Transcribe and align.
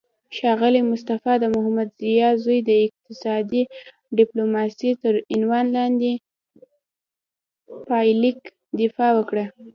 ښاغلی 0.35 0.81
مصطفی 0.91 1.33
د 1.39 1.45
محمدضیا 1.55 2.29
زوی 2.43 2.59
د 2.65 2.71
اقتصادي 2.85 3.63
ډیپلوماسي 4.17 4.89
تر 5.03 5.13
عنوان 5.33 5.65
لاندې 5.77 6.11
پایلیک 7.89 8.39
دفاع 8.81 9.11
وکړه 9.15 9.45